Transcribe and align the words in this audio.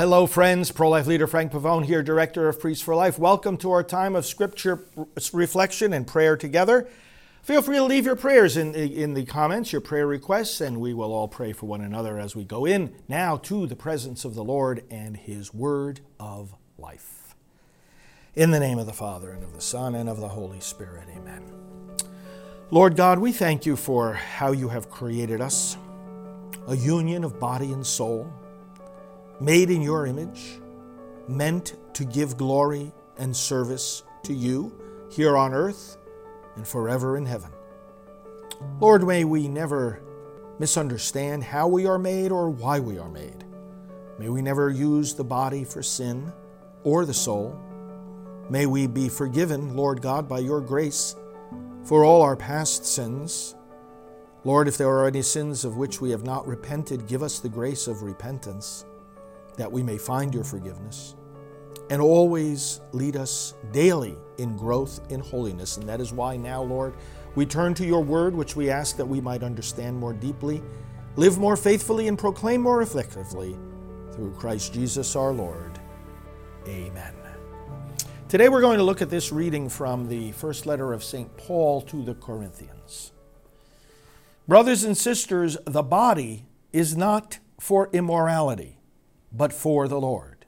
Hello, 0.00 0.26
friends. 0.26 0.72
Pro 0.72 0.88
life 0.88 1.06
leader 1.06 1.26
Frank 1.26 1.52
Pavone 1.52 1.84
here, 1.84 2.02
director 2.02 2.48
of 2.48 2.58
Priests 2.58 2.82
for 2.82 2.94
Life. 2.94 3.18
Welcome 3.18 3.58
to 3.58 3.70
our 3.70 3.82
time 3.82 4.16
of 4.16 4.24
scripture 4.24 4.86
reflection 5.34 5.92
and 5.92 6.06
prayer 6.06 6.38
together. 6.38 6.88
Feel 7.42 7.60
free 7.60 7.76
to 7.76 7.84
leave 7.84 8.06
your 8.06 8.16
prayers 8.16 8.56
in, 8.56 8.74
in 8.74 9.12
the 9.12 9.26
comments, 9.26 9.72
your 9.72 9.82
prayer 9.82 10.06
requests, 10.06 10.62
and 10.62 10.80
we 10.80 10.94
will 10.94 11.12
all 11.12 11.28
pray 11.28 11.52
for 11.52 11.66
one 11.66 11.82
another 11.82 12.18
as 12.18 12.34
we 12.34 12.44
go 12.44 12.64
in 12.64 12.94
now 13.08 13.36
to 13.36 13.66
the 13.66 13.76
presence 13.76 14.24
of 14.24 14.34
the 14.34 14.42
Lord 14.42 14.84
and 14.88 15.18
His 15.18 15.52
Word 15.52 16.00
of 16.18 16.54
life. 16.78 17.34
In 18.34 18.52
the 18.52 18.60
name 18.60 18.78
of 18.78 18.86
the 18.86 18.94
Father, 18.94 19.32
and 19.32 19.44
of 19.44 19.52
the 19.52 19.60
Son, 19.60 19.94
and 19.94 20.08
of 20.08 20.18
the 20.18 20.28
Holy 20.28 20.60
Spirit, 20.60 21.08
amen. 21.14 21.44
Lord 22.70 22.96
God, 22.96 23.18
we 23.18 23.32
thank 23.32 23.66
you 23.66 23.76
for 23.76 24.14
how 24.14 24.52
you 24.52 24.70
have 24.70 24.88
created 24.88 25.42
us, 25.42 25.76
a 26.68 26.74
union 26.74 27.22
of 27.22 27.38
body 27.38 27.74
and 27.74 27.86
soul 27.86 28.32
made 29.40 29.70
in 29.70 29.80
your 29.80 30.06
image, 30.06 30.60
meant 31.26 31.76
to 31.94 32.04
give 32.04 32.36
glory 32.36 32.92
and 33.16 33.34
service 33.34 34.02
to 34.22 34.34
you 34.34 34.72
here 35.10 35.36
on 35.36 35.54
earth 35.54 35.96
and 36.56 36.66
forever 36.66 37.16
in 37.16 37.24
heaven. 37.24 37.50
Lord, 38.80 39.06
may 39.06 39.24
we 39.24 39.48
never 39.48 40.02
misunderstand 40.58 41.42
how 41.42 41.68
we 41.68 41.86
are 41.86 41.98
made 41.98 42.30
or 42.30 42.50
why 42.50 42.80
we 42.80 42.98
are 42.98 43.08
made. 43.08 43.44
May 44.18 44.28
we 44.28 44.42
never 44.42 44.68
use 44.68 45.14
the 45.14 45.24
body 45.24 45.64
for 45.64 45.82
sin 45.82 46.30
or 46.84 47.06
the 47.06 47.14
soul. 47.14 47.58
May 48.50 48.66
we 48.66 48.86
be 48.86 49.08
forgiven, 49.08 49.74
Lord 49.74 50.02
God, 50.02 50.28
by 50.28 50.40
your 50.40 50.60
grace 50.60 51.16
for 51.84 52.04
all 52.04 52.20
our 52.20 52.36
past 52.36 52.84
sins. 52.84 53.54
Lord, 54.44 54.68
if 54.68 54.76
there 54.76 54.90
are 54.90 55.06
any 55.06 55.22
sins 55.22 55.64
of 55.64 55.76
which 55.76 56.00
we 56.00 56.10
have 56.10 56.24
not 56.24 56.46
repented, 56.46 57.06
give 57.06 57.22
us 57.22 57.38
the 57.38 57.48
grace 57.48 57.86
of 57.86 58.02
repentance 58.02 58.84
that 59.56 59.70
we 59.70 59.82
may 59.82 59.98
find 59.98 60.34
your 60.34 60.44
forgiveness, 60.44 61.14
and 61.90 62.00
always 62.00 62.80
lead 62.92 63.16
us 63.16 63.54
daily 63.72 64.16
in 64.38 64.56
growth 64.56 65.00
in 65.10 65.20
holiness. 65.20 65.76
And 65.76 65.88
that 65.88 66.00
is 66.00 66.12
why 66.12 66.36
now, 66.36 66.62
Lord, 66.62 66.94
we 67.34 67.46
turn 67.46 67.74
to 67.74 67.86
your 67.86 68.02
word, 68.02 68.34
which 68.34 68.56
we 68.56 68.70
ask 68.70 68.96
that 68.96 69.06
we 69.06 69.20
might 69.20 69.42
understand 69.42 69.98
more 69.98 70.12
deeply, 70.12 70.62
live 71.16 71.38
more 71.38 71.56
faithfully, 71.56 72.08
and 72.08 72.18
proclaim 72.18 72.60
more 72.60 72.82
effectively 72.82 73.56
through 74.12 74.32
Christ 74.34 74.72
Jesus 74.72 75.16
our 75.16 75.32
Lord. 75.32 75.78
Amen. 76.66 77.14
Today 78.30 78.48
we're 78.48 78.60
going 78.60 78.78
to 78.78 78.84
look 78.84 79.02
at 79.02 79.10
this 79.10 79.32
reading 79.32 79.68
from 79.68 80.06
the 80.06 80.30
first 80.32 80.64
letter 80.64 80.92
of 80.92 81.02
St. 81.02 81.36
Paul 81.36 81.82
to 81.82 82.04
the 82.04 82.14
Corinthians. 82.14 83.10
Brothers 84.46 84.84
and 84.84 84.96
sisters, 84.96 85.56
the 85.64 85.82
body 85.82 86.46
is 86.72 86.96
not 86.96 87.40
for 87.58 87.90
immorality 87.92 88.79
but 89.32 89.52
for 89.52 89.88
the 89.88 90.00
Lord. 90.00 90.46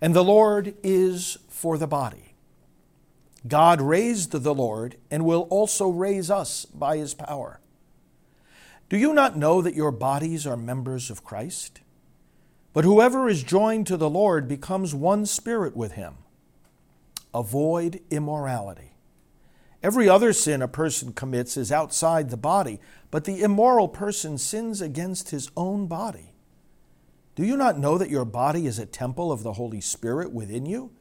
And 0.00 0.14
the 0.14 0.24
Lord 0.24 0.74
is 0.82 1.38
for 1.48 1.78
the 1.78 1.86
body. 1.86 2.34
God 3.46 3.80
raised 3.80 4.32
the 4.32 4.54
Lord 4.54 4.96
and 5.10 5.24
will 5.24 5.42
also 5.50 5.88
raise 5.88 6.30
us 6.30 6.64
by 6.64 6.96
his 6.96 7.14
power. 7.14 7.60
Do 8.88 8.96
you 8.96 9.12
not 9.12 9.36
know 9.36 9.62
that 9.62 9.74
your 9.74 9.90
bodies 9.90 10.46
are 10.46 10.56
members 10.56 11.10
of 11.10 11.24
Christ? 11.24 11.80
But 12.72 12.84
whoever 12.84 13.28
is 13.28 13.42
joined 13.42 13.86
to 13.86 13.96
the 13.96 14.10
Lord 14.10 14.48
becomes 14.48 14.94
one 14.94 15.26
spirit 15.26 15.76
with 15.76 15.92
him. 15.92 16.16
Avoid 17.32 18.00
immorality. 18.10 18.92
Every 19.82 20.08
other 20.08 20.32
sin 20.32 20.62
a 20.62 20.68
person 20.68 21.12
commits 21.12 21.56
is 21.56 21.70
outside 21.70 22.30
the 22.30 22.36
body, 22.36 22.80
but 23.10 23.24
the 23.24 23.42
immoral 23.42 23.88
person 23.88 24.38
sins 24.38 24.80
against 24.80 25.30
his 25.30 25.50
own 25.56 25.86
body. 25.86 26.33
Do 27.34 27.44
you 27.44 27.56
not 27.56 27.78
know 27.78 27.98
that 27.98 28.10
your 28.10 28.24
body 28.24 28.66
is 28.66 28.78
a 28.78 28.86
temple 28.86 29.32
of 29.32 29.42
the 29.42 29.54
Holy 29.54 29.80
Spirit 29.80 30.32
within 30.32 30.66
you, 30.66 30.92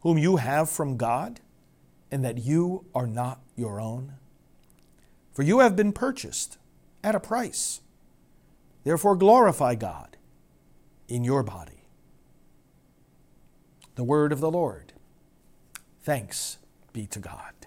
whom 0.00 0.18
you 0.18 0.36
have 0.36 0.68
from 0.68 0.96
God, 0.96 1.40
and 2.10 2.24
that 2.24 2.38
you 2.38 2.84
are 2.94 3.06
not 3.06 3.40
your 3.56 3.80
own? 3.80 4.14
For 5.32 5.42
you 5.42 5.60
have 5.60 5.76
been 5.76 5.92
purchased 5.92 6.58
at 7.04 7.14
a 7.14 7.20
price. 7.20 7.80
Therefore, 8.82 9.14
glorify 9.14 9.74
God 9.74 10.16
in 11.08 11.22
your 11.22 11.42
body. 11.42 11.84
The 13.94 14.04
word 14.04 14.32
of 14.32 14.40
the 14.40 14.50
Lord. 14.50 14.92
Thanks 16.02 16.58
be 16.92 17.06
to 17.06 17.18
God. 17.20 17.59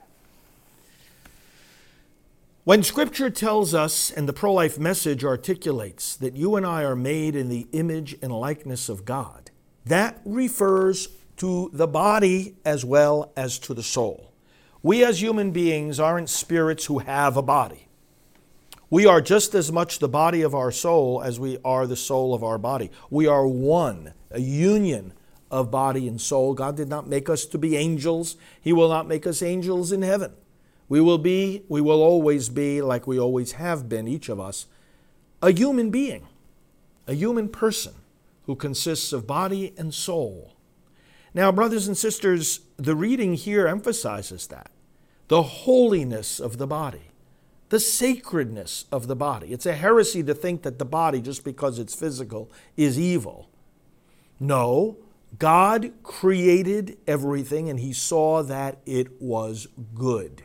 When 2.65 2.81
Scripture 2.81 3.29
tells 3.29 3.73
us, 3.73 4.09
and 4.09 4.25
the 4.27 4.31
pro 4.31 4.53
life 4.53 4.79
message 4.79 5.25
articulates, 5.25 6.15
that 6.15 6.37
you 6.37 6.55
and 6.55 6.65
I 6.65 6.83
are 6.83 6.95
made 6.95 7.35
in 7.35 7.49
the 7.49 7.67
image 7.73 8.15
and 8.21 8.31
likeness 8.31 8.87
of 8.87 9.03
God, 9.03 9.51
that 9.85 10.21
refers 10.23 11.09
to 11.37 11.69
the 11.73 11.87
body 11.87 12.55
as 12.63 12.85
well 12.85 13.33
as 13.35 13.59
to 13.59 13.73
the 13.73 13.83
soul. 13.83 14.31
We 14.81 15.03
as 15.03 15.21
human 15.21 15.51
beings 15.51 15.99
aren't 15.99 16.29
spirits 16.29 16.85
who 16.85 16.99
have 16.99 17.35
a 17.35 17.41
body. 17.41 17.89
We 18.89 19.05
are 19.05 19.19
just 19.19 19.53
as 19.55 19.69
much 19.69 19.99
the 19.99 20.07
body 20.07 20.41
of 20.41 20.55
our 20.55 20.71
soul 20.71 21.21
as 21.21 21.37
we 21.37 21.57
are 21.65 21.85
the 21.85 21.97
soul 21.97 22.33
of 22.33 22.45
our 22.45 22.57
body. 22.57 22.91
We 23.09 23.27
are 23.27 23.45
one, 23.45 24.13
a 24.31 24.39
union 24.39 25.11
of 25.51 25.69
body 25.69 26.07
and 26.07 26.21
soul. 26.21 26.53
God 26.53 26.77
did 26.77 26.87
not 26.87 27.09
make 27.09 27.27
us 27.27 27.45
to 27.47 27.57
be 27.57 27.75
angels, 27.75 28.37
He 28.61 28.71
will 28.71 28.87
not 28.87 29.05
make 29.05 29.27
us 29.27 29.41
angels 29.41 29.91
in 29.91 30.01
heaven. 30.01 30.31
We 30.93 31.01
will 31.01 31.17
be, 31.17 31.63
we 31.69 31.81
will 31.81 32.03
always 32.03 32.49
be, 32.49 32.79
like 32.79 33.07
we 33.07 33.19
always 33.19 33.53
have 33.53 33.89
been, 33.89 34.07
each 34.07 34.29
of 34.29 34.39
us, 34.39 34.67
a 35.41 35.49
human 35.49 35.89
being, 35.89 36.27
a 37.07 37.15
human 37.15 37.49
person 37.49 37.95
who 38.43 38.55
consists 38.55 39.11
of 39.11 39.25
body 39.25 39.73
and 39.75 39.91
soul. 39.91 40.53
Now, 41.33 41.51
brothers 41.51 41.87
and 41.87 41.97
sisters, 41.97 42.59
the 42.77 42.95
reading 42.95 43.33
here 43.33 43.65
emphasizes 43.65 44.45
that 44.49 44.69
the 45.29 45.41
holiness 45.41 46.39
of 46.39 46.59
the 46.59 46.67
body, 46.67 47.09
the 47.69 47.79
sacredness 47.79 48.85
of 48.91 49.07
the 49.07 49.15
body. 49.15 49.51
It's 49.51 49.65
a 49.65 49.73
heresy 49.73 50.21
to 50.21 50.35
think 50.35 50.61
that 50.61 50.77
the 50.77 50.85
body, 50.85 51.21
just 51.21 51.43
because 51.43 51.79
it's 51.79 51.95
physical, 51.95 52.51
is 52.77 52.99
evil. 52.99 53.49
No, 54.39 54.99
God 55.39 55.91
created 56.03 56.99
everything 57.07 57.67
and 57.67 57.79
he 57.79 57.93
saw 57.93 58.43
that 58.43 58.77
it 58.85 59.19
was 59.19 59.67
good. 59.95 60.43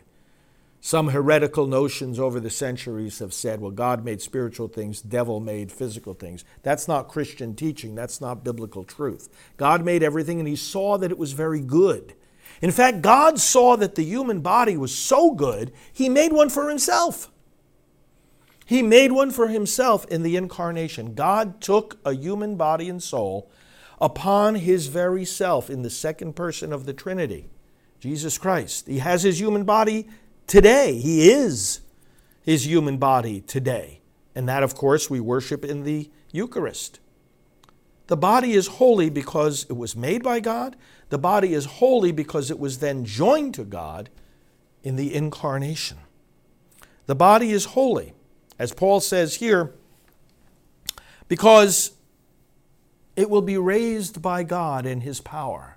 Some 0.80 1.08
heretical 1.08 1.66
notions 1.66 2.20
over 2.20 2.38
the 2.38 2.50
centuries 2.50 3.18
have 3.18 3.34
said, 3.34 3.60
well, 3.60 3.72
God 3.72 4.04
made 4.04 4.22
spiritual 4.22 4.68
things, 4.68 5.00
devil 5.02 5.40
made 5.40 5.72
physical 5.72 6.14
things. 6.14 6.44
That's 6.62 6.86
not 6.86 7.08
Christian 7.08 7.56
teaching. 7.56 7.94
That's 7.94 8.20
not 8.20 8.44
biblical 8.44 8.84
truth. 8.84 9.28
God 9.56 9.84
made 9.84 10.02
everything 10.02 10.38
and 10.38 10.48
he 10.48 10.56
saw 10.56 10.96
that 10.98 11.10
it 11.10 11.18
was 11.18 11.32
very 11.32 11.60
good. 11.60 12.14
In 12.62 12.70
fact, 12.70 13.02
God 13.02 13.38
saw 13.40 13.76
that 13.76 13.96
the 13.96 14.04
human 14.04 14.40
body 14.40 14.76
was 14.76 14.96
so 14.96 15.32
good, 15.32 15.72
he 15.92 16.08
made 16.08 16.32
one 16.32 16.48
for 16.48 16.68
himself. 16.68 17.30
He 18.64 18.82
made 18.82 19.12
one 19.12 19.30
for 19.30 19.48
himself 19.48 20.04
in 20.06 20.22
the 20.22 20.36
incarnation. 20.36 21.14
God 21.14 21.60
took 21.60 21.98
a 22.04 22.12
human 22.12 22.56
body 22.56 22.88
and 22.88 23.02
soul 23.02 23.50
upon 24.00 24.56
his 24.56 24.88
very 24.88 25.24
self 25.24 25.70
in 25.70 25.82
the 25.82 25.90
second 25.90 26.36
person 26.36 26.72
of 26.72 26.84
the 26.84 26.92
Trinity, 26.92 27.48
Jesus 27.98 28.36
Christ. 28.36 28.86
He 28.86 28.98
has 28.98 29.22
his 29.22 29.40
human 29.40 29.64
body 29.64 30.06
today. 30.48 30.98
He 30.98 31.30
is 31.30 31.80
his 32.42 32.66
human 32.66 32.96
body 32.96 33.40
today. 33.42 34.00
And 34.34 34.48
that, 34.48 34.64
of 34.64 34.74
course, 34.74 35.08
we 35.08 35.20
worship 35.20 35.64
in 35.64 35.84
the 35.84 36.10
Eucharist. 36.32 36.98
The 38.08 38.16
body 38.16 38.52
is 38.52 38.66
holy 38.66 39.10
because 39.10 39.64
it 39.68 39.76
was 39.76 39.94
made 39.94 40.22
by 40.22 40.40
God. 40.40 40.76
The 41.10 41.18
body 41.18 41.54
is 41.54 41.66
holy 41.66 42.10
because 42.10 42.50
it 42.50 42.58
was 42.58 42.78
then 42.78 43.04
joined 43.04 43.54
to 43.54 43.64
God 43.64 44.08
in 44.82 44.96
the 44.96 45.14
incarnation. 45.14 45.98
The 47.06 47.14
body 47.14 47.50
is 47.50 47.66
holy, 47.66 48.14
as 48.58 48.72
Paul 48.72 49.00
says 49.00 49.36
here, 49.36 49.74
because 51.26 51.92
it 53.16 53.28
will 53.28 53.42
be 53.42 53.58
raised 53.58 54.22
by 54.22 54.42
God 54.42 54.86
in 54.86 55.02
his 55.02 55.20
power. 55.20 55.76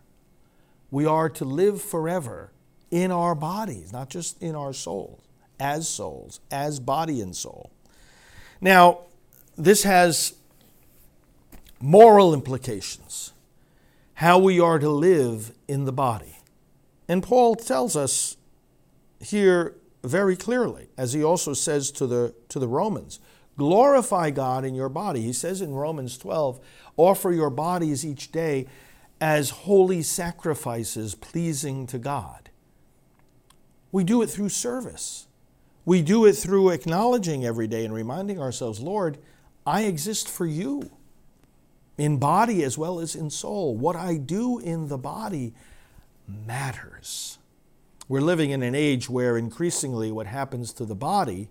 We 0.89 1.05
are 1.05 1.29
to 1.29 1.45
live 1.45 1.81
forever 1.81 2.51
in 2.91 3.11
our 3.11 3.33
bodies, 3.33 3.91
not 3.91 4.09
just 4.09 4.41
in 4.41 4.55
our 4.55 4.73
souls, 4.73 5.21
as 5.59 5.87
souls, 5.87 6.41
as 6.51 6.79
body 6.79 7.21
and 7.21 7.35
soul. 7.35 7.71
Now, 8.59 8.99
this 9.57 9.83
has 9.83 10.33
moral 11.79 12.33
implications, 12.33 13.33
how 14.15 14.37
we 14.37 14.59
are 14.59 14.77
to 14.77 14.89
live 14.89 15.51
in 15.67 15.85
the 15.85 15.91
body. 15.91 16.37
And 17.07 17.23
Paul 17.23 17.55
tells 17.55 17.95
us 17.95 18.37
here 19.19 19.75
very 20.03 20.35
clearly, 20.35 20.89
as 20.97 21.13
he 21.13 21.23
also 21.23 21.53
says 21.53 21.91
to 21.91 22.07
the, 22.07 22.33
to 22.49 22.59
the 22.59 22.67
Romans, 22.67 23.19
glorify 23.57 24.31
God 24.31 24.65
in 24.65 24.75
your 24.75 24.89
body. 24.89 25.21
He 25.21 25.33
says 25.33 25.61
in 25.61 25.73
Romans 25.73 26.17
12, 26.17 26.59
offer 26.97 27.31
your 27.31 27.49
bodies 27.49 28.05
each 28.05 28.31
day 28.31 28.67
as 29.19 29.51
holy 29.51 30.01
sacrifices 30.01 31.13
pleasing 31.15 31.85
to 31.87 31.99
God. 31.99 32.49
We 33.91 34.03
do 34.03 34.21
it 34.21 34.29
through 34.29 34.49
service. 34.49 35.27
We 35.85 36.01
do 36.01 36.25
it 36.25 36.33
through 36.33 36.69
acknowledging 36.69 37.45
every 37.45 37.67
day 37.67 37.83
and 37.83 37.93
reminding 37.93 38.39
ourselves, 38.39 38.79
Lord, 38.79 39.17
I 39.65 39.83
exist 39.83 40.29
for 40.29 40.45
you 40.45 40.91
in 41.97 42.17
body 42.17 42.63
as 42.63 42.77
well 42.77 42.99
as 42.99 43.15
in 43.15 43.29
soul. 43.29 43.75
What 43.75 43.95
I 43.95 44.17
do 44.17 44.59
in 44.59 44.87
the 44.87 44.97
body 44.97 45.53
matters. 46.27 47.37
We're 48.07 48.21
living 48.21 48.51
in 48.51 48.63
an 48.63 48.75
age 48.75 49.09
where 49.09 49.37
increasingly 49.37 50.11
what 50.11 50.27
happens 50.27 50.73
to 50.73 50.85
the 50.85 50.95
body, 50.95 51.49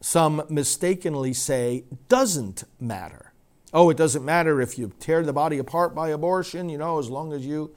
some 0.00 0.42
mistakenly 0.48 1.32
say, 1.32 1.84
doesn't 2.08 2.64
matter. 2.80 3.32
Oh, 3.72 3.90
it 3.90 3.96
doesn't 3.96 4.24
matter 4.24 4.60
if 4.60 4.78
you 4.78 4.92
tear 5.00 5.22
the 5.22 5.32
body 5.32 5.58
apart 5.58 5.94
by 5.94 6.10
abortion, 6.10 6.68
you 6.68 6.78
know, 6.78 6.98
as 6.98 7.10
long 7.10 7.32
as 7.32 7.44
you 7.44 7.74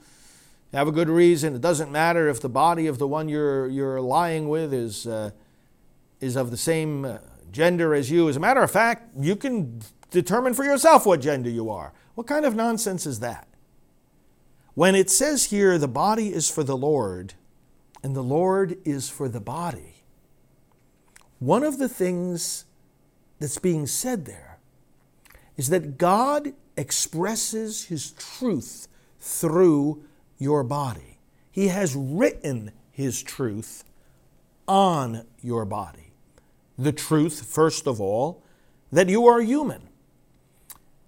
have 0.78 0.88
a 0.88 0.92
good 0.92 1.08
reason. 1.08 1.54
It 1.54 1.60
doesn't 1.60 1.90
matter 1.90 2.28
if 2.28 2.40
the 2.40 2.48
body 2.48 2.86
of 2.86 2.98
the 2.98 3.08
one 3.08 3.28
you're, 3.28 3.66
you're 3.68 4.00
lying 4.00 4.48
with 4.48 4.72
is, 4.72 5.06
uh, 5.06 5.30
is 6.20 6.36
of 6.36 6.50
the 6.50 6.56
same 6.56 7.04
uh, 7.04 7.18
gender 7.50 7.94
as 7.94 8.10
you. 8.10 8.28
As 8.28 8.36
a 8.36 8.40
matter 8.40 8.62
of 8.62 8.70
fact, 8.70 9.10
you 9.18 9.34
can 9.36 9.80
determine 10.10 10.54
for 10.54 10.64
yourself 10.64 11.06
what 11.06 11.20
gender 11.20 11.50
you 11.50 11.70
are. 11.70 11.92
What 12.14 12.26
kind 12.26 12.44
of 12.44 12.54
nonsense 12.54 13.06
is 13.06 13.20
that? 13.20 13.48
When 14.74 14.94
it 14.94 15.10
says 15.10 15.46
here, 15.46 15.78
the 15.78 15.88
body 15.88 16.32
is 16.32 16.50
for 16.50 16.62
the 16.62 16.76
Lord 16.76 17.34
and 18.02 18.16
the 18.16 18.22
Lord 18.22 18.78
is 18.84 19.08
for 19.08 19.28
the 19.28 19.40
body, 19.40 20.04
one 21.38 21.62
of 21.62 21.78
the 21.78 21.88
things 21.88 22.64
that's 23.38 23.58
being 23.58 23.86
said 23.86 24.24
there 24.24 24.58
is 25.56 25.68
that 25.68 25.98
God 25.98 26.52
expresses 26.76 27.86
his 27.86 28.12
truth 28.12 28.88
through 29.18 30.02
your 30.40 30.64
body. 30.64 31.18
He 31.52 31.68
has 31.68 31.94
written 31.94 32.72
his 32.90 33.22
truth 33.22 33.84
on 34.66 35.24
your 35.40 35.64
body. 35.64 36.12
The 36.76 36.92
truth, 36.92 37.46
first 37.46 37.86
of 37.86 38.00
all, 38.00 38.42
that 38.90 39.08
you 39.08 39.26
are 39.26 39.40
human. 39.40 39.88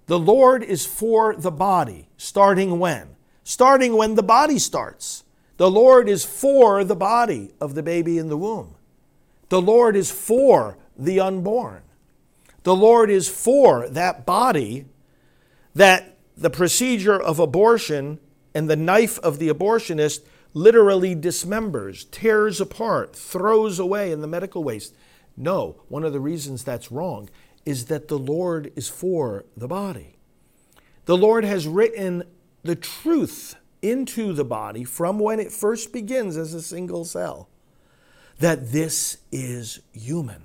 The 0.07 0.19
Lord 0.19 0.63
is 0.63 0.85
for 0.85 1.35
the 1.35 1.51
body, 1.51 2.09
starting 2.17 2.79
when? 2.79 3.17
Starting 3.43 3.97
when 3.97 4.15
the 4.15 4.23
body 4.23 4.59
starts. 4.59 5.25
The 5.57 5.71
Lord 5.71 6.09
is 6.09 6.25
for 6.25 6.85
the 6.85 6.97
body 6.97 7.53
of 7.61 7.75
the 7.75 7.83
baby 7.83 8.19
in 8.19 8.29
the 8.29 8.37
womb. 8.37 8.75
The 9.49 9.63
Lord 9.63 9.97
is 9.97 10.11
for 10.11 10.77
the 10.97 11.21
unborn. 11.21 11.83
The 12.65 12.77
Lord 12.77 13.11
is 13.11 13.29
for 13.29 13.89
that 13.89 14.27
body 14.27 14.87
that 15.75 16.17
the 16.37 16.51
procedure 16.51 17.21
of 17.21 17.39
abortion 17.39 18.19
and 18.55 18.69
the 18.69 18.77
knife 18.77 19.19
of 19.21 19.39
the 19.39 19.49
abortionist 19.49 20.21
literally 20.55 21.17
dismembers, 21.17 22.11
tears 22.11 22.61
apart, 22.61 23.17
throws 23.17 23.79
away 23.79 24.13
in 24.13 24.21
the 24.21 24.27
medical 24.27 24.63
waste. 24.63 24.95
No, 25.37 25.83
one 25.89 26.05
of 26.05 26.13
the 26.13 26.21
reasons 26.21 26.63
that's 26.63 26.93
wrong 26.93 27.31
is 27.65 27.87
that 27.87 28.09
the 28.09 28.19
Lord 28.19 28.73
is 28.77 28.89
for 28.89 29.45
the 29.57 29.69
body. 29.69 30.17
The 31.07 31.17
Lord 31.17 31.45
has 31.45 31.67
written 31.67 32.25
the 32.63 32.77
truth 32.77 33.57
into 33.81 34.33
the 34.33 34.45
body 34.45 34.85
from 34.85 35.19
when 35.19 35.41
it 35.41 35.51
first 35.51 35.93
begins 35.93 36.37
as 36.37 36.55
a 36.55 36.63
single 36.63 37.05
cell 37.05 37.49
that 38.39 38.73
this 38.73 39.19
is 39.31 39.81
human. 39.93 40.45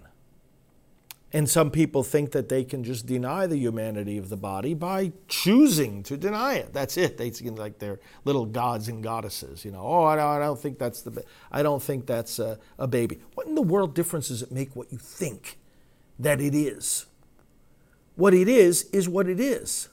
And 1.34 1.50
some 1.50 1.72
people 1.72 2.04
think 2.04 2.32
that 2.32 2.48
they 2.48 2.64
can 2.64 2.86
just 2.86 3.06
deny 3.06 3.48
the 3.48 3.58
humanity 3.58 4.18
of 4.18 4.30
the 4.30 4.38
body 4.38 4.74
by 4.74 5.12
choosing 5.28 6.02
to 6.04 6.16
deny 6.16 6.56
it. 6.56 6.74
That's 6.74 6.96
it. 6.96 7.18
They 7.18 7.32
seem 7.32 7.56
like 7.56 7.80
they're 7.80 8.00
little 8.24 8.46
gods 8.46 8.88
and 8.88 9.04
goddesses. 9.04 9.66
You 9.66 9.72
know, 9.72 9.82
oh, 9.82 10.06
I 10.06 10.16
don't, 10.40 10.60
think 10.60 10.80
that's 10.80 11.02
the, 11.02 11.24
I 11.52 11.64
don't 11.64 11.84
think 11.84 12.06
that's 12.06 12.40
a, 12.40 12.58
a 12.80 12.88
baby. 12.88 13.20
What 13.34 13.48
in 13.48 13.56
the 13.56 13.62
world 13.62 13.94
difference 13.94 14.30
does 14.30 14.42
it 14.42 14.54
make 14.54 14.74
what 14.76 14.90
you 14.92 14.98
think 14.98 15.58
that 16.18 16.40
it 16.40 16.56
is? 16.56 17.08
What 18.16 18.34
it 18.34 18.48
is 18.48 18.84
is 18.94 19.10
what 19.10 19.28
it 19.28 19.42
is. 19.42 19.90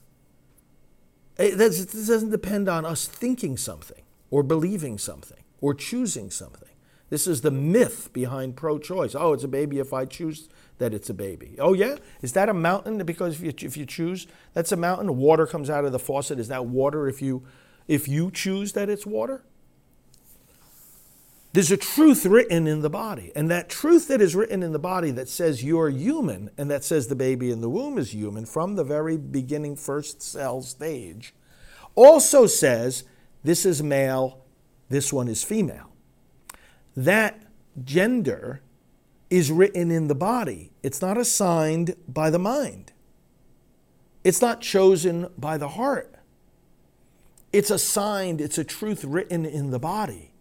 Eh, 1.38 1.46
it, 1.46 1.58
this 1.58 1.84
doesn't 2.06 2.30
depend 2.30 2.68
on 2.68 2.84
us 2.84 3.06
thinking 3.06 3.56
something 3.56 4.02
or 4.30 4.44
believing 4.44 4.98
something 4.98 5.42
or 5.60 5.74
choosing 5.74 6.30
something. 6.30 6.68
This 7.10 7.26
is 7.26 7.42
the 7.42 7.50
myth 7.50 8.12
behind 8.12 8.56
pro 8.56 8.78
choice. 8.78 9.14
Oh, 9.14 9.32
it's 9.32 9.44
a 9.44 9.48
baby 9.48 9.78
if 9.78 9.92
I 9.92 10.04
choose 10.04 10.48
that 10.78 10.92
it's 10.92 11.08
a 11.08 11.14
baby. 11.14 11.56
Oh, 11.58 11.72
yeah? 11.72 11.96
Is 12.20 12.32
that 12.32 12.48
a 12.48 12.54
mountain? 12.54 12.98
Because 13.04 13.40
if 13.40 13.42
you, 13.42 13.68
if 13.68 13.76
you 13.76 13.86
choose, 13.86 14.26
that's 14.52 14.72
a 14.72 14.76
mountain. 14.76 15.16
Water 15.16 15.46
comes 15.46 15.70
out 15.70 15.84
of 15.84 15.92
the 15.92 15.98
faucet. 15.98 16.38
Is 16.38 16.48
that 16.48 16.66
water 16.66 17.08
if 17.08 17.22
you, 17.22 17.44
if 17.86 18.08
you 18.08 18.30
choose 18.30 18.72
that 18.72 18.88
it's 18.88 19.06
water? 19.06 19.44
There's 21.54 21.70
a 21.70 21.76
truth 21.76 22.26
written 22.26 22.66
in 22.66 22.82
the 22.82 22.90
body. 22.90 23.30
And 23.36 23.48
that 23.48 23.68
truth 23.68 24.08
that 24.08 24.20
is 24.20 24.34
written 24.34 24.64
in 24.64 24.72
the 24.72 24.78
body 24.80 25.12
that 25.12 25.28
says 25.28 25.62
you're 25.62 25.88
human 25.88 26.50
and 26.58 26.68
that 26.68 26.82
says 26.82 27.06
the 27.06 27.14
baby 27.14 27.52
in 27.52 27.60
the 27.60 27.70
womb 27.70 27.96
is 27.96 28.12
human 28.12 28.44
from 28.44 28.74
the 28.74 28.82
very 28.82 29.16
beginning, 29.16 29.76
first 29.76 30.20
cell 30.20 30.62
stage, 30.62 31.32
also 31.94 32.48
says 32.48 33.04
this 33.44 33.64
is 33.64 33.84
male, 33.84 34.44
this 34.88 35.12
one 35.12 35.28
is 35.28 35.44
female. 35.44 35.92
That 36.96 37.40
gender 37.84 38.60
is 39.34 39.50
written 39.50 39.90
in 39.90 40.06
the 40.06 40.14
body. 40.14 40.70
It's 40.84 41.02
not 41.02 41.18
assigned 41.18 41.96
by 42.06 42.30
the 42.30 42.38
mind. 42.38 42.92
It's 44.22 44.40
not 44.40 44.60
chosen 44.60 45.26
by 45.36 45.58
the 45.58 45.70
heart. 45.70 46.14
It's 47.52 47.68
assigned, 47.68 48.40
it's 48.40 48.58
a 48.58 48.64
truth 48.64 49.02
written 49.04 49.44
in 49.44 49.72
the 49.72 49.80
body. 49.80 50.34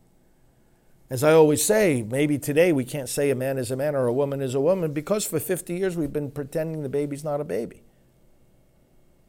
As 1.10 1.24
I 1.24 1.34
always 1.34 1.64
say, 1.64 2.04
maybe 2.08 2.38
today 2.38 2.72
we 2.72 2.86
can't 2.86 3.10
say 3.10 3.32
a 3.32 3.36
man 3.36 3.58
is 3.58 3.72
a 3.72 3.76
man 3.76 3.96
or 3.96 4.06
a 4.06 4.14
woman 4.14 4.42
is 4.42 4.54
a 4.54 4.62
woman 4.62 4.94
because 4.94 5.26
for 5.26 5.40
50 5.40 5.74
years 5.74 5.98
we've 5.98 6.14
been 6.14 6.30
pretending 6.30 6.84
the 6.84 6.90
baby's 6.90 7.24
not 7.24 7.42
a 7.42 7.44
baby. 7.44 7.82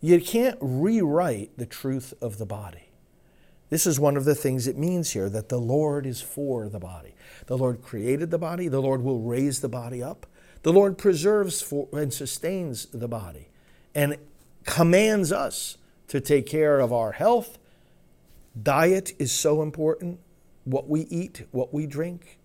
You 0.02 0.20
can't 0.20 0.58
rewrite 0.60 1.56
the 1.56 1.66
truth 1.66 2.12
of 2.20 2.36
the 2.36 2.46
body. 2.46 2.83
This 3.70 3.86
is 3.86 3.98
one 3.98 4.16
of 4.16 4.24
the 4.24 4.34
things 4.34 4.66
it 4.66 4.76
means 4.76 5.12
here 5.12 5.28
that 5.30 5.48
the 5.48 5.58
Lord 5.58 6.06
is 6.06 6.20
for 6.20 6.68
the 6.68 6.78
body. 6.78 7.14
The 7.46 7.58
Lord 7.58 7.82
created 7.82 8.30
the 8.30 8.38
body, 8.38 8.68
the 8.68 8.80
Lord 8.80 9.02
will 9.02 9.20
raise 9.20 9.60
the 9.60 9.68
body 9.68 10.02
up. 10.02 10.26
The 10.62 10.72
Lord 10.72 10.96
preserves 10.96 11.60
for, 11.60 11.88
and 11.92 12.12
sustains 12.12 12.86
the 12.86 13.08
body 13.08 13.48
and 13.94 14.16
commands 14.64 15.30
us 15.30 15.76
to 16.08 16.20
take 16.20 16.46
care 16.46 16.80
of 16.80 16.92
our 16.92 17.12
health. 17.12 17.58
Diet 18.60 19.12
is 19.18 19.30
so 19.30 19.62
important. 19.62 20.20
What 20.64 20.88
we 20.88 21.02
eat, 21.02 21.46
what 21.50 21.74
we 21.74 21.86
drink. 21.86 22.38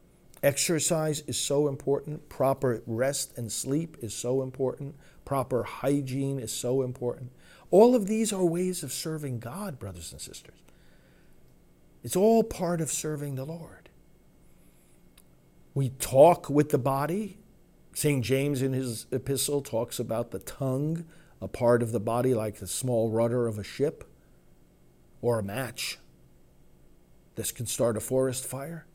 Exercise 0.43 1.21
is 1.21 1.39
so 1.39 1.67
important. 1.67 2.27
Proper 2.29 2.81
rest 2.85 3.37
and 3.37 3.51
sleep 3.51 3.97
is 4.01 4.13
so 4.13 4.41
important. 4.41 4.95
Proper 5.23 5.63
hygiene 5.63 6.39
is 6.39 6.51
so 6.51 6.81
important. 6.81 7.31
All 7.71 7.95
of 7.95 8.07
these 8.07 8.33
are 8.33 8.43
ways 8.43 8.83
of 8.83 8.91
serving 8.91 9.39
God, 9.39 9.79
brothers 9.79 10.11
and 10.11 10.19
sisters. 10.19 10.55
It's 12.03 12.15
all 12.15 12.43
part 12.43 12.81
of 12.81 12.91
serving 12.91 13.35
the 13.35 13.45
Lord. 13.45 13.89
We 15.73 15.89
talk 15.89 16.49
with 16.49 16.69
the 16.69 16.77
body. 16.77 17.37
St. 17.93 18.23
James 18.23 18.61
in 18.61 18.73
his 18.73 19.05
epistle 19.11 19.61
talks 19.61 19.99
about 19.99 20.31
the 20.31 20.39
tongue, 20.39 21.05
a 21.41 21.47
part 21.47 21.83
of 21.83 21.91
the 21.91 21.99
body 21.99 22.33
like 22.33 22.55
the 22.55 22.67
small 22.67 23.09
rudder 23.09 23.47
of 23.47 23.57
a 23.57 23.63
ship 23.63 24.05
or 25.21 25.39
a 25.39 25.43
match. 25.43 25.97
This 27.35 27.51
can 27.51 27.65
start 27.65 27.97
a 27.97 28.01
forest 28.01 28.45
fire. 28.45 28.85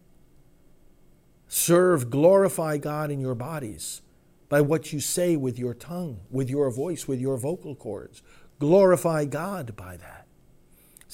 Serve, 1.49 2.11
glorify 2.11 2.79
God 2.79 3.11
in 3.11 3.21
your 3.21 3.35
bodies 3.35 4.03
by 4.49 4.61
what 4.61 4.93
you 4.93 5.01
say 5.01 5.37
with 5.37 5.59
your 5.59 5.75
tongue, 5.75 6.21
with 6.31 6.51
your 6.51 6.71
voice, 6.71 7.07
with 7.07 7.21
your 7.21 7.37
vocal 7.37 7.75
cords. 7.75 8.23
Glorify 8.59 9.25
God 9.25 9.77
by 9.77 9.97
that. 9.97 10.24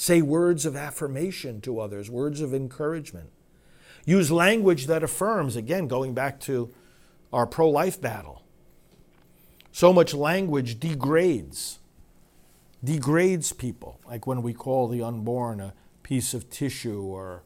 Say 0.01 0.23
words 0.23 0.65
of 0.65 0.77
affirmation 0.77 1.61
to 1.61 1.79
others, 1.79 2.09
words 2.09 2.41
of 2.41 2.55
encouragement. 2.55 3.29
Use 4.07 4.31
language 4.31 4.87
that 4.87 5.03
affirms, 5.03 5.57
again, 5.57 5.89
going 5.89 6.15
back 6.15 6.41
to 6.41 6.73
our 7.35 7.47
pro 7.47 7.69
life 7.69 8.01
battle. 8.01 8.43
So 9.73 9.93
much 9.93 10.15
language 10.15 10.81
degrades, 10.81 11.81
degrades 12.83 13.53
people, 13.53 14.01
like 14.07 14.27
when 14.27 14.41
we 14.41 14.55
call 14.55 14.89
the 14.89 15.03
unborn 15.03 15.61
a 15.61 15.75
piece 16.03 16.33
of 16.33 16.49
tissue 16.49 17.03
or 17.03 17.43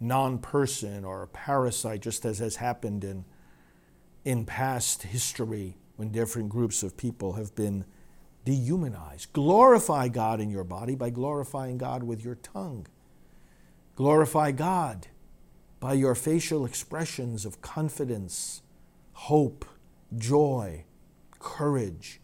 non 0.00 0.38
person 0.38 1.04
or 1.04 1.22
a 1.22 1.28
parasite, 1.28 2.00
just 2.00 2.24
as 2.24 2.38
has 2.38 2.56
happened 2.56 3.04
in, 3.04 3.26
in 4.24 4.46
past 4.46 5.02
history 5.02 5.76
when 5.96 6.10
different 6.10 6.48
groups 6.48 6.82
of 6.82 6.96
people 6.96 7.34
have 7.34 7.54
been 7.54 7.84
dehumanize. 8.48 9.30
Glorify 9.32 10.08
God 10.08 10.40
in 10.40 10.50
your 10.50 10.64
body 10.64 10.94
by 10.94 11.10
glorifying 11.10 11.76
God 11.76 12.02
with 12.02 12.24
your 12.24 12.36
tongue. 12.36 12.86
Glorify 13.94 14.52
God 14.52 15.08
by 15.80 15.92
your 15.92 16.14
facial 16.14 16.64
expressions 16.64 17.44
of 17.44 17.60
confidence, 17.60 18.62
hope, 19.12 19.66
joy, 20.16 20.84
courage, 21.38 22.20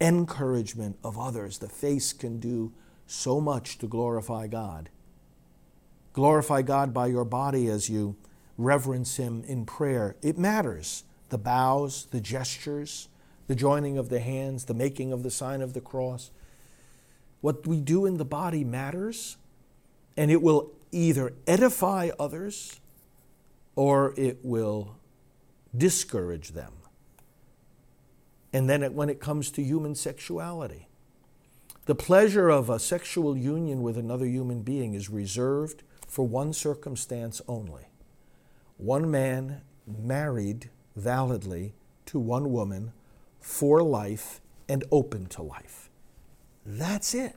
encouragement 0.00 0.96
of 1.04 1.18
others. 1.18 1.58
The 1.58 1.68
face 1.68 2.12
can 2.12 2.40
do 2.40 2.72
so 3.06 3.40
much 3.40 3.78
to 3.78 3.86
glorify 3.86 4.48
God. 4.48 4.90
Glorify 6.12 6.62
God 6.62 6.92
by 6.92 7.06
your 7.06 7.24
body 7.24 7.68
as 7.68 7.88
you 7.88 8.16
reverence 8.58 9.16
Him 9.16 9.44
in 9.46 9.64
prayer. 9.64 10.16
It 10.22 10.38
matters. 10.38 11.04
The 11.28 11.38
bows, 11.38 12.06
the 12.10 12.20
gestures, 12.20 13.08
the 13.46 13.54
joining 13.54 13.98
of 13.98 14.08
the 14.08 14.20
hands, 14.20 14.64
the 14.64 14.74
making 14.74 15.12
of 15.12 15.22
the 15.22 15.30
sign 15.30 15.62
of 15.62 15.72
the 15.72 15.80
cross. 15.80 16.30
What 17.40 17.66
we 17.66 17.80
do 17.80 18.06
in 18.06 18.16
the 18.16 18.24
body 18.24 18.64
matters, 18.64 19.36
and 20.16 20.30
it 20.30 20.42
will 20.42 20.72
either 20.92 21.32
edify 21.46 22.10
others 22.18 22.80
or 23.74 24.14
it 24.16 24.38
will 24.42 24.96
discourage 25.76 26.50
them. 26.50 26.72
And 28.52 28.70
then 28.70 28.82
it, 28.82 28.94
when 28.94 29.10
it 29.10 29.20
comes 29.20 29.50
to 29.52 29.62
human 29.62 29.94
sexuality, 29.94 30.88
the 31.84 31.94
pleasure 31.94 32.48
of 32.48 32.70
a 32.70 32.78
sexual 32.78 33.36
union 33.36 33.82
with 33.82 33.98
another 33.98 34.26
human 34.26 34.62
being 34.62 34.94
is 34.94 35.10
reserved 35.10 35.82
for 36.08 36.26
one 36.26 36.52
circumstance 36.52 37.40
only. 37.46 37.84
One 38.78 39.10
man 39.10 39.60
married 39.86 40.70
validly 40.96 41.74
to 42.06 42.18
one 42.18 42.50
woman 42.50 42.92
for 43.40 43.82
life 43.82 44.40
and 44.68 44.84
open 44.90 45.26
to 45.26 45.42
life. 45.42 45.88
That's 46.64 47.14
it. 47.14 47.36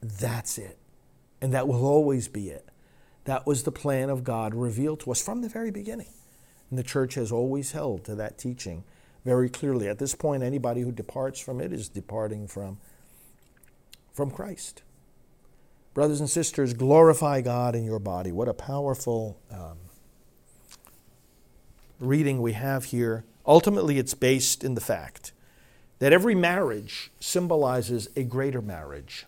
That's 0.00 0.58
it. 0.58 0.78
And 1.40 1.52
that 1.52 1.68
will 1.68 1.84
always 1.84 2.28
be 2.28 2.48
it. 2.48 2.68
That 3.24 3.46
was 3.46 3.64
the 3.64 3.72
plan 3.72 4.08
of 4.08 4.24
God 4.24 4.54
revealed 4.54 5.00
to 5.00 5.10
us 5.10 5.22
from 5.22 5.42
the 5.42 5.48
very 5.48 5.70
beginning. 5.70 6.12
And 6.70 6.78
the 6.78 6.82
church 6.82 7.14
has 7.14 7.30
always 7.30 7.72
held 7.72 8.04
to 8.04 8.14
that 8.14 8.38
teaching 8.38 8.84
very 9.24 9.50
clearly. 9.50 9.88
At 9.88 9.98
this 9.98 10.14
point, 10.14 10.42
anybody 10.42 10.82
who 10.82 10.92
departs 10.92 11.40
from 11.40 11.60
it 11.60 11.72
is 11.72 11.88
departing 11.88 12.46
from, 12.46 12.78
from 14.12 14.30
Christ. 14.30 14.82
Brothers 15.92 16.20
and 16.20 16.30
sisters, 16.30 16.74
glorify 16.74 17.40
God 17.40 17.74
in 17.74 17.84
your 17.84 17.98
body. 17.98 18.30
What 18.30 18.48
a 18.48 18.54
powerful 18.54 19.38
um, 19.50 19.78
reading 21.98 22.40
we 22.40 22.52
have 22.52 22.84
here. 22.84 23.24
Ultimately, 23.46 23.98
it's 23.98 24.14
based 24.14 24.64
in 24.64 24.74
the 24.74 24.80
fact 24.80 25.32
that 25.98 26.12
every 26.12 26.34
marriage 26.34 27.12
symbolizes 27.20 28.08
a 28.16 28.24
greater 28.24 28.60
marriage 28.60 29.26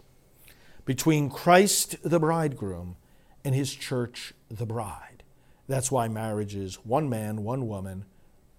between 0.84 1.30
Christ, 1.30 1.96
the 2.02 2.18
bridegroom, 2.18 2.96
and 3.44 3.54
his 3.54 3.74
church, 3.74 4.34
the 4.50 4.66
bride. 4.66 5.22
That's 5.68 5.92
why 5.92 6.08
marriage 6.08 6.54
is 6.54 6.76
one 6.84 7.08
man, 7.08 7.44
one 7.44 7.68
woman, 7.68 8.06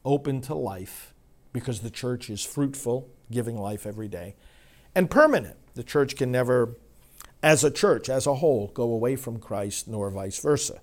open 0.06 0.42
to 0.42 0.56
life, 0.56 1.14
because 1.52 1.80
the 1.80 1.90
church 1.90 2.30
is 2.30 2.44
fruitful, 2.44 3.10
giving 3.32 3.58
life 3.58 3.86
every 3.86 4.08
day, 4.08 4.36
and 4.96 5.10
permanent. 5.10 5.58
The 5.74 5.84
church 5.84 6.16
can 6.16 6.32
never, 6.32 6.76
as 7.42 7.64
a 7.64 7.72
church, 7.72 8.10
as 8.10 8.28
a 8.28 8.36
whole, 8.36 8.68
go 8.68 8.84
away 8.84 9.16
from 9.16 9.40
Christ, 9.40 9.88
nor 9.88 10.10
vice 10.10 10.40
versa. 10.40 10.82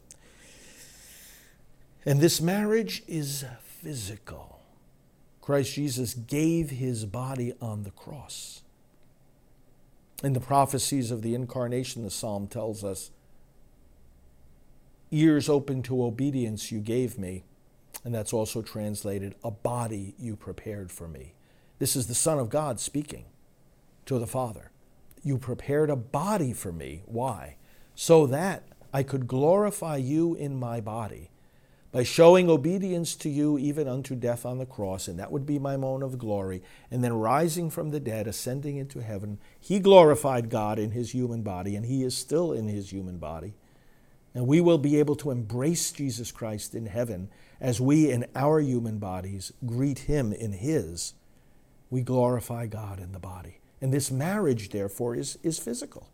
And 2.05 2.21
this 2.21 2.41
marriage 2.41 3.03
is 3.07 3.45
physical. 3.63 4.56
Christ 5.47 5.75
Jesus 5.75 6.13
gave 6.13 6.71
his 6.71 7.05
body 7.05 7.53
on 7.61 7.85
the 7.85 7.93
cross. 7.93 8.63
In 10.25 10.33
the 10.33 10.41
prophecies 10.41 11.13
of 11.13 11.23
the 11.23 11.37
incarnation, 11.37 12.03
the 12.03 12.11
psalm 12.11 12.49
tells 12.49 12.83
us, 12.83 13.13
Ears 15.13 15.49
open 15.49 15.85
to 15.85 16.03
obedience 16.03 16.73
you 16.73 16.81
gave 16.81 17.17
me, 17.17 17.45
and 18.05 18.13
that's 18.13 18.33
also 18.33 18.61
translated, 18.61 19.37
a 19.45 19.53
body 19.53 20.17
you 20.19 20.35
prepared 20.35 20.91
for 20.91 21.07
me. 21.07 21.35
This 21.79 21.95
is 21.95 22.09
the 22.09 22.15
Son 22.17 22.41
of 22.41 22.51
God 22.51 22.81
speaking 22.81 23.27
to 24.07 24.19
the 24.19 24.27
Father. 24.27 24.73
You 25.23 25.39
prepared 25.39 25.91
a 25.91 25.97
body 25.97 26.55
for 26.55 26.73
me. 26.73 27.03
Why? 27.07 27.55
So 27.95 28.27
that 28.27 28.65
I 28.93 29.05
could 29.05 29.29
glorify 29.29 29.99
you 29.99 30.35
in 30.35 30.59
my 30.59 30.81
body 30.81 31.31
by 31.93 32.03
showing 32.03 32.51
obedience 32.51 33.15
to 33.17 33.29
you 33.29 33.59
even 33.59 33.89
unto 33.89 34.15
death 34.15 34.45
on 34.45 34.59
the 34.59 34.67
cross, 34.67 35.09
and 35.09 35.19
that 35.19 35.33
would 35.33 35.47
be 35.47 35.59
my 35.59 35.77
moan 35.77 36.03
of 36.03 36.19
glory, 36.19 36.63
and 36.91 37.03
then 37.03 37.13
rising 37.13 37.71
from 37.71 37.91
the 37.91 38.01
dead, 38.01 38.27
ascending 38.27 38.77
into 38.77 39.03
heaven, 39.03 39.39
he 39.59 39.79
glorified 39.79 40.51
God 40.51 40.79
in 40.79 40.91
his 40.91 41.15
human 41.15 41.43
body, 41.43 41.77
and 41.77 41.87
he 41.87 42.03
is 42.03 42.17
still 42.17 42.53
in 42.53 42.69
his 42.69 42.93
human 42.93 43.19
body. 43.19 43.55
And 44.35 44.47
we 44.47 44.61
will 44.61 44.79
be 44.79 44.99
able 44.99 45.17
to 45.17 45.31
embrace 45.31 45.91
Jesus 45.93 46.31
Christ 46.31 46.75
in 46.75 46.87
heaven 46.87 47.31
as 47.61 47.81
we 47.81 48.11
in 48.11 48.27
our 48.35 48.61
human 48.61 48.99
bodies 48.99 49.53
greet 49.65 50.01
him 50.01 50.33
in 50.33 50.53
his. 50.53 51.15
We 51.89 52.03
glorify 52.03 52.67
God 52.67 53.01
in 53.01 53.13
the 53.13 53.19
body. 53.19 53.61
And 53.81 53.95
this 53.95 54.11
marriage, 54.11 54.69
therefore, 54.71 55.15
is, 55.15 55.39
is 55.43 55.59
physical. 55.59 56.11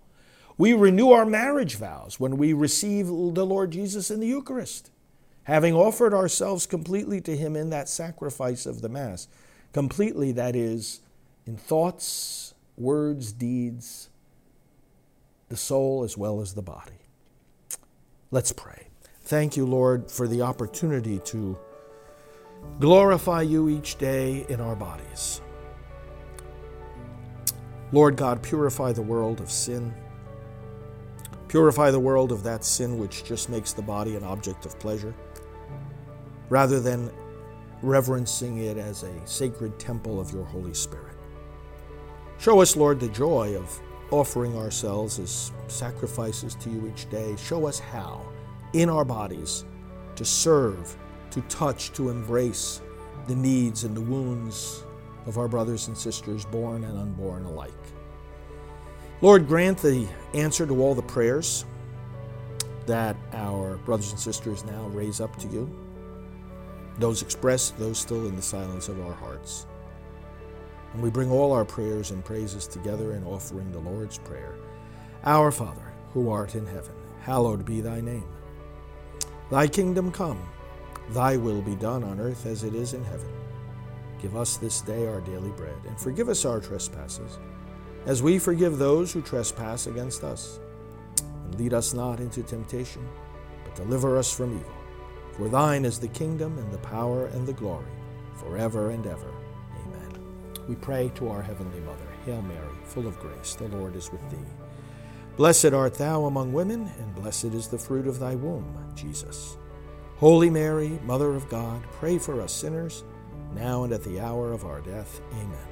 We 0.56 0.72
renew 0.72 1.10
our 1.10 1.26
marriage 1.26 1.76
vows 1.76 2.20
when 2.20 2.36
we 2.36 2.52
receive 2.52 3.06
the 3.06 3.46
Lord 3.46 3.72
Jesus 3.72 4.10
in 4.10 4.20
the 4.20 4.26
Eucharist 4.28 4.90
having 5.44 5.74
offered 5.74 6.14
ourselves 6.14 6.66
completely 6.66 7.20
to 7.20 7.36
Him 7.36 7.56
in 7.56 7.70
that 7.70 7.88
sacrifice 7.88 8.66
of 8.66 8.80
the 8.80 8.88
Mass. 8.88 9.28
Completely, 9.72 10.32
that 10.32 10.54
is, 10.54 11.00
in 11.46 11.56
thoughts, 11.56 12.54
words, 12.76 13.32
deeds, 13.32 14.08
the 15.48 15.56
soul 15.56 16.04
as 16.04 16.16
well 16.16 16.40
as 16.40 16.54
the 16.54 16.62
body. 16.62 16.92
Let's 18.30 18.52
pray. 18.52 18.88
Thank 19.22 19.56
you, 19.56 19.66
Lord, 19.66 20.10
for 20.10 20.26
the 20.26 20.42
opportunity 20.42 21.18
to 21.20 21.58
glorify 22.80 23.42
you 23.42 23.68
each 23.68 23.98
day 23.98 24.46
in 24.48 24.60
our 24.60 24.76
bodies. 24.76 25.40
Lord 27.92 28.16
God, 28.16 28.42
purify 28.42 28.92
the 28.92 29.02
world 29.02 29.40
of 29.40 29.50
sin. 29.50 29.92
Purify 31.48 31.90
the 31.90 32.00
world 32.00 32.32
of 32.32 32.42
that 32.44 32.64
sin 32.64 32.98
which 32.98 33.24
just 33.24 33.50
makes 33.50 33.72
the 33.74 33.82
body 33.82 34.16
an 34.16 34.24
object 34.24 34.64
of 34.64 34.78
pleasure 34.78 35.14
rather 36.48 36.80
than 36.80 37.10
reverencing 37.82 38.58
it 38.58 38.76
as 38.76 39.02
a 39.02 39.26
sacred 39.26 39.78
temple 39.78 40.20
of 40.20 40.32
your 40.32 40.44
Holy 40.44 40.74
Spirit. 40.74 41.16
Show 42.38 42.60
us, 42.60 42.76
Lord, 42.76 43.00
the 43.00 43.08
joy 43.08 43.56
of 43.56 43.80
offering 44.10 44.56
ourselves 44.56 45.18
as 45.18 45.52
sacrifices 45.68 46.54
to 46.56 46.70
you 46.70 46.86
each 46.86 47.08
day. 47.10 47.34
Show 47.36 47.66
us 47.66 47.78
how, 47.78 48.24
in 48.72 48.88
our 48.88 49.04
bodies, 49.04 49.64
to 50.16 50.24
serve, 50.24 50.96
to 51.30 51.40
touch, 51.42 51.92
to 51.92 52.10
embrace 52.10 52.80
the 53.26 53.34
needs 53.34 53.84
and 53.84 53.96
the 53.96 54.00
wounds 54.00 54.84
of 55.26 55.38
our 55.38 55.48
brothers 55.48 55.88
and 55.88 55.96
sisters, 55.96 56.44
born 56.44 56.84
and 56.84 56.98
unborn 56.98 57.44
alike. 57.44 57.70
Lord, 59.20 59.46
grant 59.46 59.78
the 59.78 60.08
answer 60.34 60.66
to 60.66 60.82
all 60.82 60.94
the 60.94 61.02
prayers 61.02 61.64
that 62.86 63.16
our 63.32 63.76
brothers 63.78 64.10
and 64.10 64.18
sisters 64.18 64.64
now 64.64 64.86
raise 64.88 65.20
up 65.20 65.36
to 65.36 65.46
you 65.46 65.70
those 66.98 67.22
expressed, 67.22 67.78
those 67.78 67.98
still 67.98 68.26
in 68.26 68.36
the 68.36 68.42
silence 68.42 68.88
of 68.88 69.00
our 69.00 69.14
hearts. 69.14 69.66
And 70.92 71.02
we 71.02 71.10
bring 71.10 71.30
all 71.30 71.52
our 71.52 71.64
prayers 71.64 72.10
and 72.10 72.24
praises 72.24 72.66
together 72.66 73.14
in 73.14 73.24
offering 73.24 73.72
the 73.72 73.78
Lord's 73.78 74.18
Prayer. 74.18 74.54
Our 75.24 75.50
Father, 75.50 75.92
who 76.12 76.30
art 76.30 76.54
in 76.54 76.66
heaven, 76.66 76.94
hallowed 77.20 77.64
be 77.64 77.80
thy 77.80 78.00
name. 78.00 78.28
Thy 79.50 79.68
kingdom 79.68 80.12
come, 80.12 80.40
thy 81.10 81.36
will 81.36 81.62
be 81.62 81.76
done 81.76 82.04
on 82.04 82.20
earth 82.20 82.46
as 82.46 82.64
it 82.64 82.74
is 82.74 82.94
in 82.94 83.04
heaven. 83.04 83.30
Give 84.20 84.36
us 84.36 84.56
this 84.56 84.82
day 84.82 85.06
our 85.06 85.20
daily 85.20 85.50
bread, 85.50 85.76
and 85.86 85.98
forgive 85.98 86.28
us 86.28 86.44
our 86.44 86.60
trespasses, 86.60 87.38
as 88.06 88.22
we 88.22 88.38
forgive 88.38 88.78
those 88.78 89.12
who 89.12 89.22
trespass 89.22 89.86
against 89.86 90.24
us. 90.24 90.60
And 91.18 91.58
lead 91.58 91.74
us 91.74 91.94
not 91.94 92.20
into 92.20 92.42
temptation, 92.42 93.06
but 93.64 93.74
deliver 93.74 94.18
us 94.18 94.32
from 94.32 94.56
evil. 94.58 94.81
For 95.32 95.48
thine 95.48 95.84
is 95.84 95.98
the 95.98 96.08
kingdom 96.08 96.58
and 96.58 96.70
the 96.70 96.78
power 96.78 97.26
and 97.26 97.46
the 97.46 97.52
glory, 97.52 97.86
forever 98.36 98.90
and 98.90 99.06
ever. 99.06 99.32
Amen. 99.84 100.20
We 100.68 100.74
pray 100.74 101.10
to 101.14 101.28
our 101.28 101.42
Heavenly 101.42 101.80
Mother, 101.80 102.06
Hail 102.26 102.42
Mary, 102.42 102.76
full 102.84 103.06
of 103.06 103.18
grace, 103.18 103.54
the 103.54 103.68
Lord 103.68 103.96
is 103.96 104.12
with 104.12 104.28
thee. 104.30 104.36
Blessed 105.36 105.72
art 105.72 105.94
thou 105.94 106.26
among 106.26 106.52
women, 106.52 106.90
and 106.98 107.14
blessed 107.14 107.46
is 107.46 107.68
the 107.68 107.78
fruit 107.78 108.06
of 108.06 108.18
thy 108.18 108.34
womb, 108.34 108.92
Jesus. 108.94 109.56
Holy 110.16 110.50
Mary, 110.50 111.00
Mother 111.04 111.34
of 111.34 111.48
God, 111.48 111.82
pray 111.92 112.18
for 112.18 112.42
us 112.42 112.52
sinners, 112.52 113.02
now 113.54 113.84
and 113.84 113.92
at 113.92 114.04
the 114.04 114.20
hour 114.20 114.52
of 114.52 114.66
our 114.66 114.82
death. 114.82 115.22
Amen. 115.32 115.68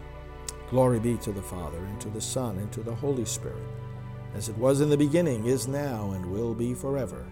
Glory 0.71 0.99
be 0.99 1.19
to 1.19 1.33
the 1.33 1.43
Father, 1.43 1.79
and 1.79 2.01
to 2.01 2.09
the 2.09 2.21
Son, 2.21 2.57
and 2.57 2.73
to 2.73 2.83
the 2.83 2.95
Holy 2.95 3.27
Spirit, 3.27 3.63
as 4.35 4.49
it 4.49 4.57
was 4.57 4.81
in 4.81 4.89
the 4.89 4.97
beginning, 4.97 5.45
is 5.45 5.69
now, 5.69 6.13
and 6.13 6.25
will 6.25 6.55
be 6.55 6.73
forever. 6.73 7.27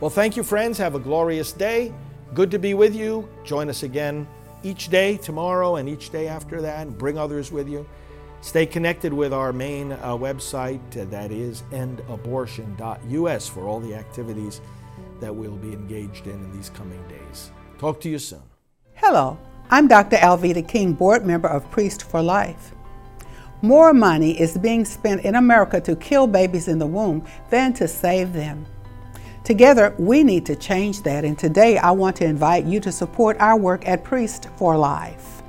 Well, 0.00 0.10
thank 0.10 0.36
you, 0.36 0.42
friends. 0.42 0.76
Have 0.78 0.94
a 0.94 0.98
glorious 0.98 1.52
day. 1.52 1.92
Good 2.34 2.50
to 2.50 2.58
be 2.58 2.74
with 2.74 2.94
you. 2.94 3.28
Join 3.44 3.68
us 3.68 3.84
again 3.84 4.26
each 4.64 4.88
day 4.88 5.16
tomorrow 5.16 5.76
and 5.76 5.88
each 5.88 6.10
day 6.10 6.26
after 6.26 6.60
that, 6.62 6.86
and 6.86 6.98
bring 6.98 7.16
others 7.18 7.52
with 7.52 7.68
you. 7.68 7.86
Stay 8.40 8.66
connected 8.66 9.12
with 9.12 9.32
our 9.32 9.52
main 9.52 9.92
uh, 9.92 10.16
website, 10.16 10.80
uh, 11.00 11.04
that 11.10 11.30
is 11.30 11.62
endabortion.us, 11.72 13.48
for 13.48 13.66
all 13.66 13.80
the 13.80 13.94
activities 13.94 14.60
that 15.20 15.34
we'll 15.34 15.56
be 15.56 15.72
engaged 15.72 16.26
in 16.26 16.32
in 16.32 16.52
these 16.56 16.70
coming 16.70 17.02
days. 17.08 17.50
Talk 17.78 18.00
to 18.00 18.10
you 18.10 18.18
soon. 18.18 18.42
Hello, 18.94 19.38
I'm 19.70 19.88
Dr. 19.88 20.16
Alveda 20.16 20.66
King, 20.66 20.92
board 20.92 21.24
member 21.24 21.48
of 21.48 21.70
Priests 21.70 22.02
for 22.02 22.22
Life. 22.22 22.72
More 23.62 23.94
money 23.94 24.38
is 24.38 24.58
being 24.58 24.84
spent 24.84 25.24
in 25.24 25.36
America 25.36 25.80
to 25.80 25.96
kill 25.96 26.26
babies 26.26 26.68
in 26.68 26.78
the 26.78 26.86
womb 26.86 27.24
than 27.48 27.72
to 27.74 27.88
save 27.88 28.34
them. 28.34 28.66
Together, 29.44 29.94
we 29.98 30.24
need 30.24 30.46
to 30.46 30.56
change 30.56 31.02
that, 31.02 31.22
and 31.22 31.38
today 31.38 31.76
I 31.76 31.90
want 31.90 32.16
to 32.16 32.24
invite 32.24 32.64
you 32.64 32.80
to 32.80 32.90
support 32.90 33.36
our 33.40 33.58
work 33.58 33.86
at 33.86 34.02
Priests 34.02 34.48
for 34.56 34.74
Life. 34.74 35.42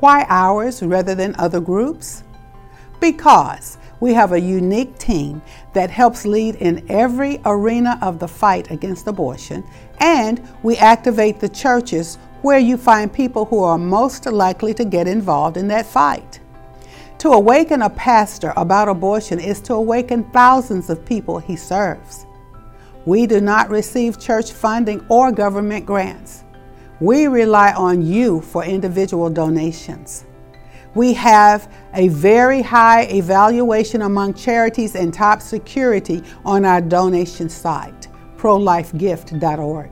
Why 0.00 0.24
ours 0.30 0.82
rather 0.82 1.14
than 1.14 1.36
other 1.38 1.60
groups? 1.60 2.24
Because 3.00 3.76
we 4.00 4.14
have 4.14 4.32
a 4.32 4.40
unique 4.40 4.96
team 4.96 5.42
that 5.74 5.90
helps 5.90 6.24
lead 6.24 6.54
in 6.54 6.86
every 6.88 7.38
arena 7.44 7.98
of 8.00 8.18
the 8.18 8.26
fight 8.26 8.70
against 8.70 9.06
abortion, 9.06 9.62
and 10.00 10.42
we 10.62 10.78
activate 10.78 11.38
the 11.38 11.50
churches 11.50 12.16
where 12.40 12.58
you 12.58 12.78
find 12.78 13.12
people 13.12 13.44
who 13.44 13.62
are 13.62 13.76
most 13.76 14.24
likely 14.24 14.72
to 14.72 14.86
get 14.86 15.06
involved 15.06 15.58
in 15.58 15.68
that 15.68 15.84
fight. 15.84 16.40
To 17.18 17.32
awaken 17.32 17.82
a 17.82 17.90
pastor 17.90 18.54
about 18.56 18.88
abortion 18.88 19.38
is 19.38 19.60
to 19.62 19.74
awaken 19.74 20.24
thousands 20.30 20.88
of 20.88 21.04
people 21.04 21.38
he 21.38 21.56
serves. 21.56 22.24
We 23.04 23.26
do 23.26 23.40
not 23.40 23.68
receive 23.68 24.20
church 24.20 24.52
funding 24.52 25.04
or 25.08 25.32
government 25.32 25.86
grants. 25.86 26.44
We 27.00 27.26
rely 27.26 27.72
on 27.72 28.02
you 28.02 28.40
for 28.42 28.64
individual 28.64 29.28
donations. 29.28 30.24
We 30.94 31.14
have 31.14 31.72
a 31.94 32.08
very 32.08 32.62
high 32.62 33.04
evaluation 33.04 34.02
among 34.02 34.34
charities 34.34 34.94
and 34.94 35.12
top 35.12 35.40
security 35.40 36.22
on 36.44 36.64
our 36.64 36.80
donation 36.80 37.48
site, 37.48 38.08
prolifegift.org. 38.36 39.90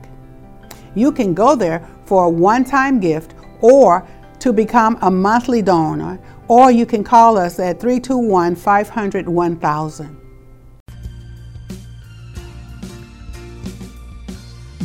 You 0.95 1.11
can 1.11 1.33
go 1.33 1.55
there 1.55 1.85
for 2.05 2.25
a 2.25 2.29
one 2.29 2.63
time 2.63 2.99
gift 2.99 3.33
or 3.61 4.07
to 4.39 4.53
become 4.53 4.97
a 5.01 5.11
monthly 5.11 5.61
donor 5.61 6.19
or 6.47 6.71
you 6.71 6.85
can 6.85 7.03
call 7.03 7.37
us 7.37 7.59
at 7.59 7.79
321 7.79 8.55
500 8.55 9.27
1000. 9.27 10.20